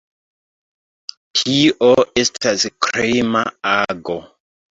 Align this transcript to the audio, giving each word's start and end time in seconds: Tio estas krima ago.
Tio 1.41 1.89
estas 2.23 2.65
krima 2.87 3.45
ago. 3.75 4.19